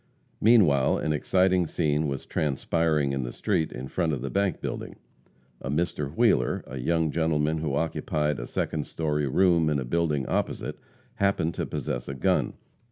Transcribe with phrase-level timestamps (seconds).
[0.41, 4.95] Meanwhile, an exciting scene was transpiring in the street in front of the bank building.
[5.61, 6.11] A Mr.
[6.11, 10.79] Wheeler, a young gentleman who occupied a second story room in a building opposite,
[11.17, 12.53] happened to possess a gun.